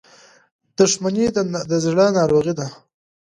[0.77, 1.25] •دښمني
[1.69, 2.67] د زړه ناروغي ده.